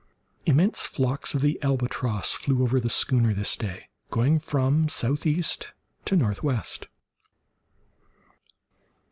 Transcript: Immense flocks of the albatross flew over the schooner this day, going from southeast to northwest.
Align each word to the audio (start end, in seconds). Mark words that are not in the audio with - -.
Immense 0.47 0.81
flocks 0.87 1.35
of 1.35 1.41
the 1.41 1.61
albatross 1.61 2.31
flew 2.31 2.63
over 2.63 2.79
the 2.79 2.89
schooner 2.89 3.35
this 3.35 3.55
day, 3.55 3.87
going 4.09 4.39
from 4.39 4.89
southeast 4.89 5.73
to 6.05 6.15
northwest. 6.15 6.87